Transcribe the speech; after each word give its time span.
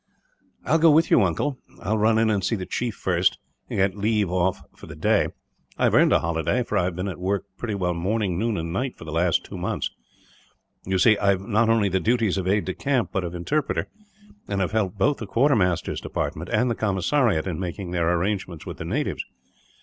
"I 0.65 0.71
will 0.71 0.79
go 0.79 0.89
with 0.89 1.11
you, 1.11 1.21
uncle. 1.21 1.59
I 1.79 1.91
will 1.91 1.99
run 1.99 2.17
in 2.17 2.31
and 2.31 2.43
see 2.43 2.55
the 2.55 2.65
chief, 2.65 2.95
first, 2.95 3.37
and 3.69 3.77
get 3.77 3.95
leave 3.95 4.31
off 4.31 4.63
for 4.75 4.87
the 4.87 4.95
day. 4.95 5.27
I 5.77 5.83
have 5.83 5.93
earned 5.93 6.11
a 6.11 6.21
holiday, 6.21 6.63
for 6.63 6.75
I 6.75 6.85
have 6.85 6.95
been 6.95 7.07
at 7.07 7.19
work 7.19 7.45
pretty 7.55 7.75
well 7.75 7.93
morning, 7.93 8.39
noon, 8.39 8.57
and 8.57 8.73
night 8.73 8.97
for 8.97 9.05
the 9.05 9.11
last 9.11 9.43
two 9.43 9.59
months. 9.59 9.91
You 10.87 10.97
see, 10.97 11.19
I 11.19 11.27
have 11.29 11.41
not 11.41 11.69
only 11.69 11.87
the 11.87 11.99
duties 11.99 12.39
of 12.39 12.47
aide 12.47 12.65
de 12.65 12.73
camp, 12.73 13.09
but 13.11 13.23
of 13.23 13.35
interpreter; 13.35 13.89
and 14.47 14.59
have 14.59 14.71
helped 14.71 14.97
both 14.97 15.17
the 15.17 15.27
quartermaster's 15.27 16.01
department 16.01 16.49
and 16.49 16.71
the 16.71 16.75
commissariat 16.75 17.45
in 17.45 17.59
making 17.59 17.91
their 17.91 18.11
arrangements 18.11 18.65
with 18.65 18.77
the 18.77 18.85
natives. 18.85 19.23